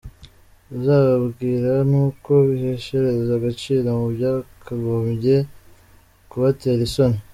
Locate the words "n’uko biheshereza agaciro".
1.89-3.87